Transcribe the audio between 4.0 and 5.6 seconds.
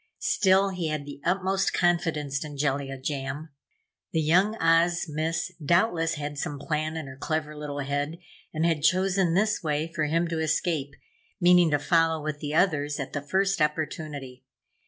The Young Oz Miss